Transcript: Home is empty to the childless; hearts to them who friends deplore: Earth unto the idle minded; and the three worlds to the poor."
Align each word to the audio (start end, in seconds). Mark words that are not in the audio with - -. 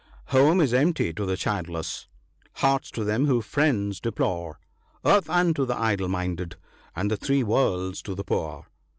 Home 0.29 0.59
is 0.61 0.73
empty 0.73 1.13
to 1.13 1.27
the 1.27 1.37
childless; 1.37 2.07
hearts 2.53 2.89
to 2.89 3.03
them 3.03 3.27
who 3.27 3.39
friends 3.39 3.99
deplore: 3.99 4.59
Earth 5.05 5.29
unto 5.29 5.63
the 5.63 5.77
idle 5.77 6.07
minded; 6.07 6.55
and 6.95 7.11
the 7.11 7.17
three 7.17 7.43
worlds 7.43 8.01
to 8.01 8.15
the 8.15 8.23
poor." 8.23 8.65